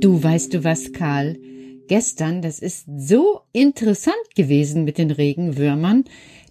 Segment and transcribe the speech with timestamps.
[0.00, 1.38] Du weißt du was, Karl?
[1.88, 6.04] Gestern, das ist so interessant gewesen mit den Regenwürmern,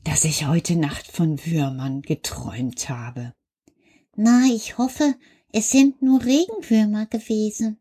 [0.04, 3.34] dass ich heute Nacht von Würmern geträumt habe.
[4.16, 5.14] Na, ich hoffe,
[5.52, 7.78] es sind nur Regenwürmer gewesen.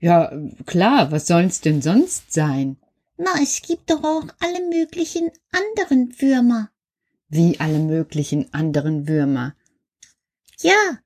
[0.00, 0.32] Ja,
[0.64, 2.78] klar, was soll's denn sonst sein?
[3.18, 6.70] Na, es gibt doch auch alle möglichen anderen Würmer.
[7.28, 9.54] Wie alle möglichen anderen Würmer.
[10.60, 10.98] Ja,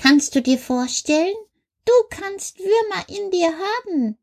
[0.00, 1.34] kannst du dir vorstellen?
[1.88, 4.18] Du kannst Würmer in dir haben.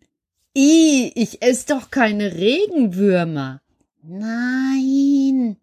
[0.56, 3.60] I, ich ess doch keine Regenwürmer.
[4.04, 5.58] Nein.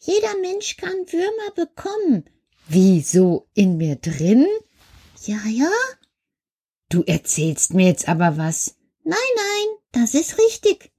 [0.00, 2.24] Jeder Mensch kann Würmer bekommen.
[2.68, 4.46] Wieso in mir drin?
[5.26, 5.70] Ja, ja.
[6.88, 8.76] Du erzählst mir jetzt aber was.
[9.04, 10.90] Nein, nein, das ist richtig.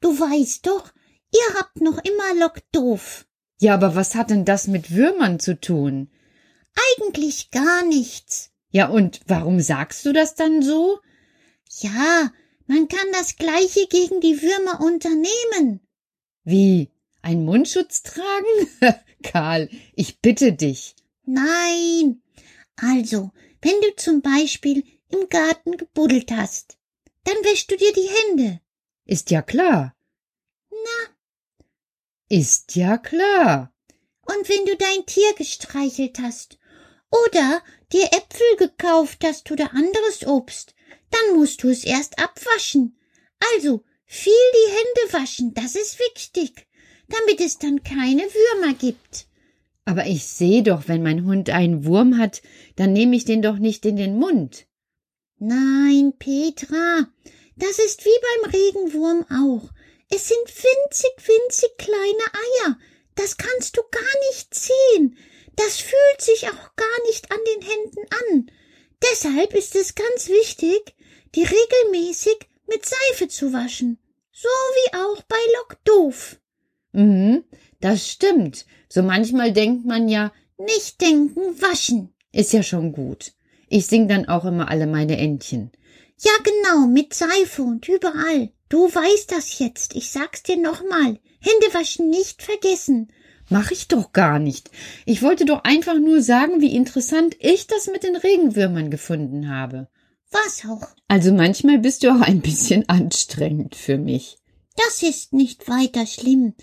[0.00, 0.94] Du weißt doch,
[1.30, 3.26] ihr habt noch immer Lock doof.
[3.60, 6.10] Ja, aber was hat denn das mit Würmern zu tun?
[6.96, 8.50] Eigentlich gar nichts.
[8.70, 10.98] Ja, und warum sagst du das dann so?
[11.80, 12.30] Ja,
[12.66, 15.80] man kann das Gleiche gegen die Würmer unternehmen.
[16.44, 16.90] Wie?
[17.22, 18.68] Ein Mundschutz tragen?
[19.22, 20.94] Karl, ich bitte dich.
[21.24, 22.22] Nein.
[22.76, 26.78] Also, wenn du zum Beispiel im Garten gebuddelt hast,
[27.24, 28.60] dann wäschst du dir die Hände.
[29.04, 29.94] Ist ja klar.
[30.70, 31.14] Na,
[32.28, 33.72] Ist ja klar.
[34.26, 36.57] und wenn du dein Tier gestreichelt hast
[37.10, 40.74] oder dir Äpfel gekauft hast oder anderes Obst,
[41.10, 42.98] dann musst du es erst abwaschen.
[43.54, 46.66] Also viel die Hände waschen, das ist wichtig,
[47.08, 49.26] damit es dann keine Würmer gibt.
[49.84, 52.42] Aber ich sehe doch, wenn mein Hund einen Wurm hat,
[52.76, 54.66] dann nehme ich den doch nicht in den Mund.
[55.38, 57.08] Nein, Petra,
[57.56, 58.10] das ist wie
[58.42, 59.70] beim Regenwurm auch.
[60.10, 62.78] Es sind winzig, winzig kleine Eier.
[63.14, 65.16] Das kannst du gar nicht sehen.
[65.58, 68.50] Das fühlt sich auch gar nicht an den Händen an.
[69.02, 70.94] Deshalb ist es ganz wichtig,
[71.34, 72.36] die regelmäßig
[72.68, 73.98] mit Seife zu waschen.
[74.32, 76.36] So wie auch bei Lock doof.
[76.92, 77.42] Mhm,
[77.80, 78.66] das stimmt.
[78.88, 82.14] So manchmal denkt man ja, Nicht denken, waschen.
[82.32, 83.32] ist ja schon gut.
[83.68, 85.72] Ich sing dann auch immer alle meine Entchen.
[86.20, 88.50] Ja, genau, mit Seife und überall.
[88.68, 89.94] Du weißt das jetzt.
[89.96, 91.18] Ich sag's dir nochmal.
[91.40, 93.12] Hände waschen nicht vergessen.
[93.50, 94.70] Mach ich doch gar nicht.
[95.06, 99.88] Ich wollte doch einfach nur sagen, wie interessant ich das mit den Regenwürmern gefunden habe.
[100.30, 100.86] Was auch.
[101.08, 104.36] Also manchmal bist du auch ein bisschen anstrengend für mich.
[104.76, 106.54] Das ist nicht weiter schlimm.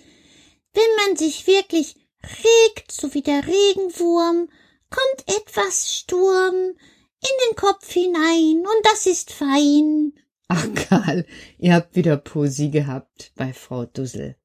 [0.74, 4.48] Wenn man sich wirklich regt, so wie der Regenwurm,
[4.90, 10.14] kommt etwas Sturm in den Kopf hinein und das ist fein.
[10.48, 11.26] Ach, Karl,
[11.58, 14.36] ihr habt wieder Posi gehabt bei Frau Dussel.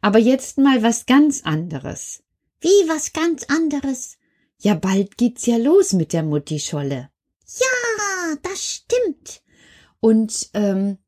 [0.00, 2.22] Aber jetzt mal was ganz anderes.
[2.60, 4.18] Wie was ganz anderes.
[4.58, 7.10] Ja, bald geht's ja los mit der Mutti-Scholle.
[7.46, 9.42] Ja, das stimmt.
[10.00, 10.98] Und ähm,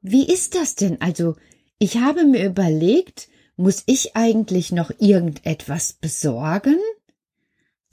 [0.00, 1.00] wie ist das denn?
[1.00, 1.36] Also,
[1.78, 6.78] ich habe mir überlegt, muss ich eigentlich noch irgendetwas besorgen?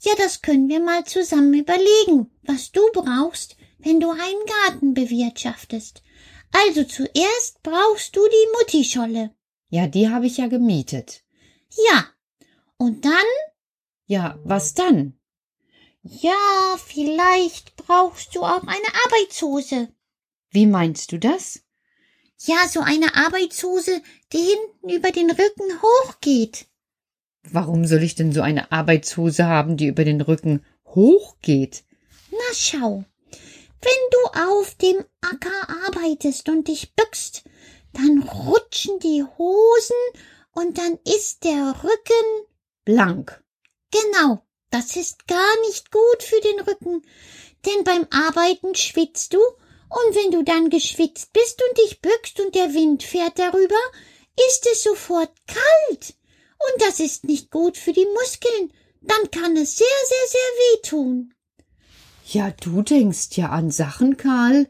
[0.00, 6.02] Ja, das können wir mal zusammen überlegen, was du brauchst, wenn du einen Garten bewirtschaftest.
[6.52, 9.34] Also zuerst brauchst du die Muttischolle.
[9.70, 11.24] Ja, die habe ich ja gemietet.
[11.90, 12.06] Ja.
[12.76, 13.12] Und dann?
[14.06, 15.18] Ja, was dann?
[16.02, 19.88] Ja, vielleicht brauchst du auch eine Arbeitshose.
[20.50, 21.60] Wie meinst du das?
[22.40, 24.00] Ja, so eine Arbeitshose,
[24.32, 26.66] die hinten über den Rücken hochgeht.
[27.42, 31.84] Warum soll ich denn so eine Arbeitshose haben, die über den Rücken hochgeht?
[32.30, 33.04] Na schau,
[33.80, 37.44] wenn du auf dem Acker arbeitest und dich bückst,
[37.92, 39.96] dann rutschen die Hosen
[40.52, 42.46] und dann ist der Rücken
[42.84, 43.42] blank.
[43.90, 47.02] Genau, das ist gar nicht gut für den Rücken,
[47.64, 52.54] denn beim Arbeiten schwitzt du und wenn du dann geschwitzt bist und dich bückst und
[52.54, 53.78] der Wind fährt darüber,
[54.48, 56.14] ist es sofort kalt.
[56.58, 58.72] Und das ist nicht gut für die Muskeln.
[59.00, 61.34] Dann kann es sehr, sehr, sehr wehtun.
[62.30, 64.68] Ja, du denkst ja an Sachen, Karl.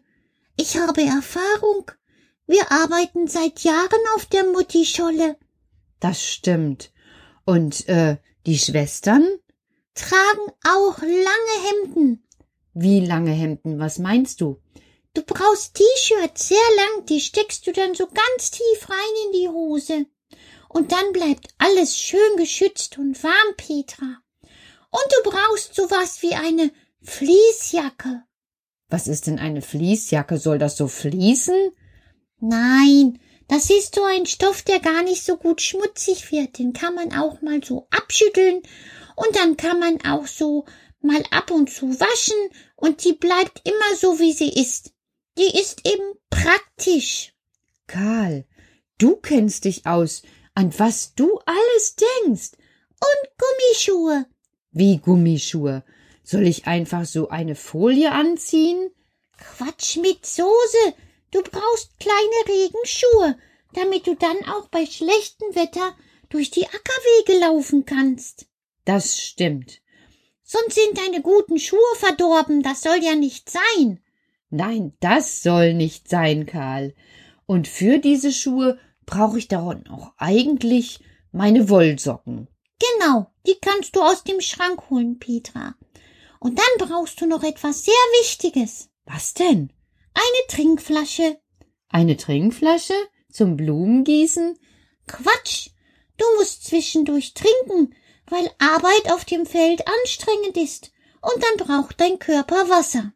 [0.57, 1.91] Ich habe Erfahrung.
[2.47, 5.37] Wir arbeiten seit Jahren auf der Muttischolle.
[5.99, 6.93] Das stimmt.
[7.45, 9.27] Und äh, die Schwestern?
[9.95, 12.29] Tragen auch lange Hemden.
[12.75, 13.81] Wie lange Hemden?
[13.81, 14.63] Was meinst du?
[15.15, 19.49] Du brauchst T-Shirts sehr lang, die steckst du dann so ganz tief rein in die
[19.49, 20.07] Hose.
[20.69, 24.23] Und dann bleibt alles schön geschützt und warm, Petra.
[24.91, 26.71] Und du brauchst sowas wie eine
[27.03, 28.25] Fließjacke.
[28.89, 30.39] Was ist denn eine Fließjacke?
[30.39, 31.71] Soll das so fließen?
[32.41, 33.19] Nein,
[33.49, 36.59] das ist so ein Stoff, der gar nicht so gut schmutzig wird.
[36.59, 38.63] Den kann man auch mal so abschütteln
[39.17, 40.65] und dann kann man auch so
[41.01, 42.37] mal ab und zu waschen
[42.77, 44.93] und die bleibt immer so, wie sie ist.
[45.39, 47.35] Die ist eben praktisch.
[47.87, 48.47] Karl,
[48.99, 50.23] du kennst dich aus,
[50.55, 52.53] an was du alles denkst.
[53.01, 54.27] Und Gummischuhe.
[54.73, 55.85] Wie Gummischuhe?
[56.31, 58.91] Soll ich einfach so eine Folie anziehen?
[59.39, 60.93] Quatsch mit Soße.
[61.31, 63.39] Du brauchst kleine Regenschuhe,
[63.73, 65.95] damit du dann auch bei schlechtem Wetter
[66.29, 68.45] durch die Ackerwege laufen kannst.
[68.85, 69.81] Das stimmt.
[70.43, 73.99] Sonst sind deine guten Schuhe verdorben, das soll ja nicht sein.
[74.51, 76.95] Nein, das soll nicht sein, Karl.
[77.47, 81.01] Und für diese Schuhe brauche ich daran auch eigentlich
[81.33, 82.49] meine Wollsocken.
[82.79, 85.75] Genau, die kannst du aus dem Schrank holen, Petra.
[86.41, 88.89] Und dann brauchst du noch etwas sehr Wichtiges.
[89.05, 89.73] Was denn?
[90.15, 91.41] Eine Trinkflasche.
[91.89, 92.95] Eine Trinkflasche?
[93.31, 94.59] Zum Blumengießen?
[95.07, 95.71] Quatsch.
[96.17, 97.95] Du musst zwischendurch trinken,
[98.27, 100.93] weil Arbeit auf dem Feld anstrengend ist.
[101.21, 103.13] Und dann braucht dein Körper Wasser.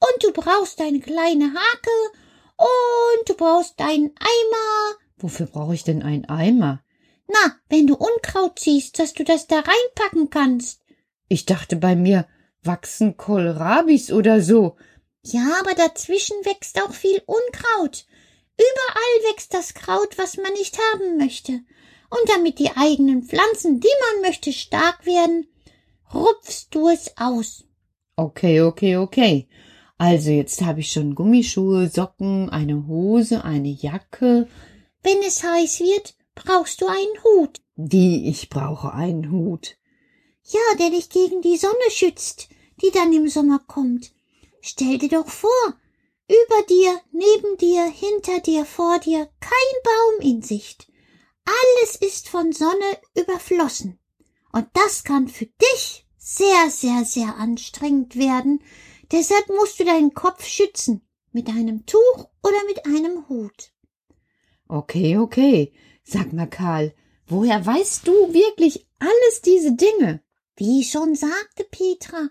[0.00, 2.18] Und du brauchst eine kleine Hake.
[2.56, 4.98] Und du brauchst einen Eimer.
[5.16, 6.82] Wofür brauche ich denn einen Eimer?
[7.26, 10.83] Na, wenn du Unkraut siehst, dass du das da reinpacken kannst.
[11.28, 12.26] Ich dachte bei mir
[12.62, 14.76] wachsen Kohlrabis oder so.
[15.24, 18.06] Ja, aber dazwischen wächst auch viel Unkraut.
[18.56, 21.52] Überall wächst das Kraut, was man nicht haben möchte.
[21.52, 25.46] Und damit die eigenen Pflanzen, die man möchte, stark werden,
[26.12, 27.64] rupfst du es aus.
[28.16, 29.48] Okay, okay, okay.
[29.98, 34.48] Also jetzt habe ich schon Gummischuhe, Socken, eine Hose, eine Jacke.
[35.02, 37.60] Wenn es heiß wird, brauchst du einen Hut.
[37.76, 39.76] Wie, ich brauche einen Hut.
[40.46, 42.48] Ja, der dich gegen die Sonne schützt,
[42.82, 44.12] die dann im Sommer kommt.
[44.60, 45.78] Stell dir doch vor,
[46.28, 50.90] über dir, neben dir, hinter dir, vor dir, kein Baum in Sicht.
[51.44, 53.98] Alles ist von Sonne überflossen.
[54.52, 58.62] Und das kann für dich sehr, sehr, sehr anstrengend werden.
[59.12, 61.06] Deshalb musst du deinen Kopf schützen.
[61.32, 63.72] Mit einem Tuch oder mit einem Hut.
[64.68, 65.72] Okay, okay.
[66.04, 66.94] Sag mal, Karl,
[67.26, 70.23] woher weißt du wirklich alles diese Dinge?
[70.56, 72.28] Wie schon sagte, Petra,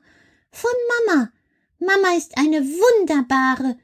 [0.51, 0.72] von
[1.08, 1.32] Mama.
[1.80, 3.77] Mama ist eine wunderbare,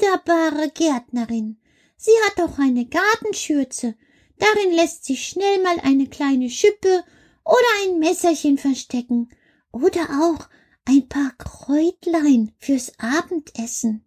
[0.00, 1.58] wunderbare Gärtnerin.
[1.96, 3.94] Sie hat auch eine Gartenschürze.
[4.38, 7.04] Darin lässt sich schnell mal eine kleine Schippe
[7.44, 9.28] oder ein Messerchen verstecken.
[9.72, 10.48] Oder auch
[10.86, 14.04] ein paar Kräutlein fürs Abendessen.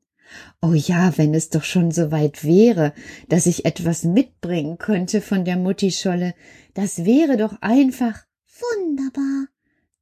[0.64, 2.94] Oh ja, wenn es doch schon so weit wäre,
[3.30, 6.34] dass ich etwas mitbringen könnte von der Muttischolle,
[6.74, 8.26] das wäre doch einfach
[8.64, 9.48] wunderbar.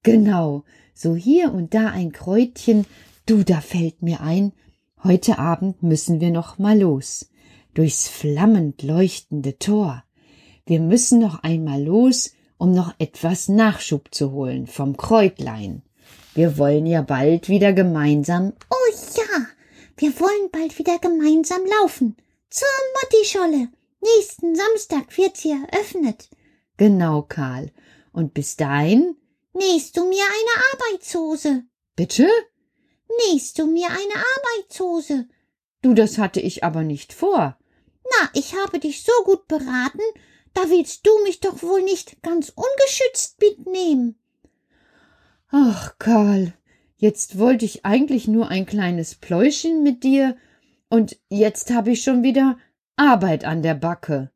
[0.04, 0.64] Genau,
[0.94, 2.86] so hier und da ein Kräutchen.
[3.26, 4.52] Du, da fällt mir ein,
[5.04, 7.30] heute Abend müssen wir noch mal los.
[7.74, 10.04] Durchs flammend leuchtende Tor.
[10.66, 15.82] Wir müssen noch einmal los, um noch etwas Nachschub zu holen vom Kräutlein.
[16.34, 18.54] Wir wollen ja bald wieder gemeinsam.
[18.70, 19.46] Oh ja,
[19.98, 22.16] wir wollen bald wieder gemeinsam laufen.
[22.50, 22.68] Zur
[23.02, 23.70] Muttischolle.
[24.02, 26.30] Nächsten Samstag wird sie eröffnet.
[26.78, 27.72] Genau, Karl.
[28.12, 29.16] Und bis dahin
[29.54, 31.64] nähst du mir eine Arbeitshose.
[31.96, 32.28] Bitte?
[33.26, 35.28] Nähst du mir eine Arbeitshose.
[35.82, 37.58] Du, das hatte ich aber nicht vor.
[38.04, 40.02] Na, ich habe dich so gut beraten,
[40.54, 44.20] da willst du mich doch wohl nicht ganz ungeschützt mitnehmen.
[45.50, 46.54] Ach, Karl,
[46.98, 50.38] jetzt wollte ich eigentlich nur ein kleines Pläuschen mit dir,
[50.90, 52.58] und jetzt habe ich schon wieder
[52.98, 54.30] Arbeit an der Backe.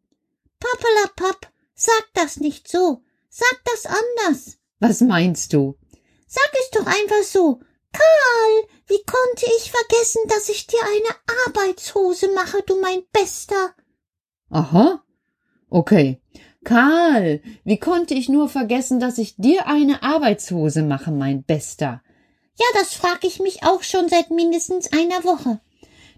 [0.60, 3.05] Pappelapapp, sag das nicht so.
[3.38, 4.58] Sag das anders.
[4.80, 5.78] Was meinst du?
[6.26, 7.60] Sag es doch einfach so.
[7.92, 13.76] Karl, wie konnte ich vergessen, dass ich dir eine Arbeitshose mache, du mein Bester?
[14.52, 15.04] Aha.
[15.70, 16.22] Okay.
[16.64, 22.02] Karl, wie konnte ich nur vergessen, dass ich dir eine Arbeitshose mache, mein Bester?
[22.58, 25.60] Ja, das frag ich mich auch schon seit mindestens einer Woche.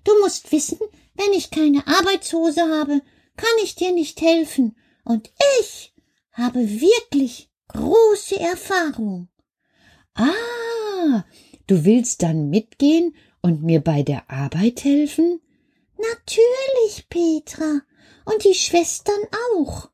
[0.03, 0.77] Du musst wissen,
[1.15, 3.01] wenn ich keine Arbeitshose habe,
[3.38, 4.77] kann ich dir nicht helfen.
[5.03, 5.95] Und ich
[6.38, 9.27] habe wirklich große Erfahrung.
[10.13, 11.24] Ah,
[11.65, 15.41] du willst dann mitgehen und mir bei der Arbeit helfen?
[15.98, 17.82] Natürlich, Petra.
[18.25, 19.20] Und die Schwestern
[19.56, 19.89] auch.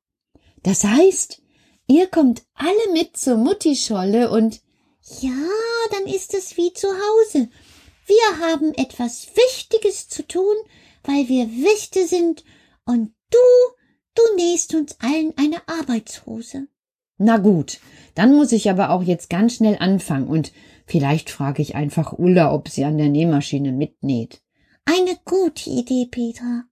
[0.64, 1.42] Das heißt,
[1.88, 4.62] ihr kommt alle mit zur Muttischolle und
[5.20, 5.32] ja,
[5.92, 7.50] dann ist es wie zu Hause.
[8.06, 10.56] Wir haben etwas Wichtiges zu tun,
[11.04, 12.44] weil wir Wichte sind,
[12.86, 13.38] und du,
[14.16, 16.68] du nähst uns allen eine Arbeitshose.
[17.18, 17.80] Na gut,
[18.16, 20.52] dann muss ich aber auch jetzt ganz schnell anfangen und
[20.86, 24.42] vielleicht frage ich einfach Ulla, ob sie an der Nähmaschine mitnäht.
[24.86, 26.64] Eine gute Idee, Petra.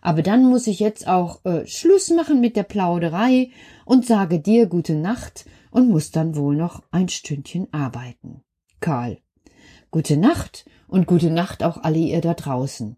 [0.00, 3.50] Aber dann muss ich jetzt auch äh, Schluss machen mit der Plauderei
[3.84, 8.42] und sage dir gute Nacht und muss dann wohl noch ein Stündchen arbeiten.
[8.80, 9.18] Karl.
[9.92, 12.96] Gute Nacht und gute Nacht auch alle ihr da draußen.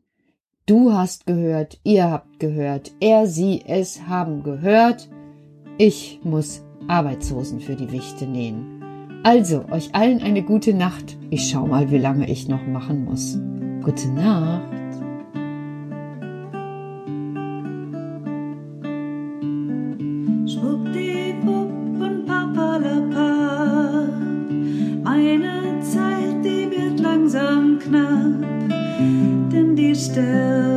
[0.67, 5.11] Du hast gehört, ihr habt gehört, er, sie, es haben gehört.
[5.77, 8.83] Ich muss Arbeitshosen für die Wichte nähen.
[9.25, 11.19] Also, euch allen eine gute Nacht.
[11.29, 13.39] Ich schau mal, wie lange ich noch machen muss.
[13.85, 14.63] Gute Nacht.
[20.49, 24.09] Schwuppdiwupp und papalapa.
[25.03, 28.41] Meine Zeit, die wird langsam knapp,
[29.53, 30.74] denn die